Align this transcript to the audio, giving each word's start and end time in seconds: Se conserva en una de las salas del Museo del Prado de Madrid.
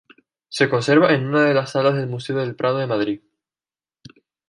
Se 0.49 0.67
conserva 0.67 1.13
en 1.13 1.27
una 1.27 1.45
de 1.45 1.53
las 1.53 1.73
salas 1.73 1.93
del 1.95 2.07
Museo 2.07 2.37
del 2.37 2.55
Prado 2.55 2.79
de 2.79 2.87
Madrid. 2.87 3.21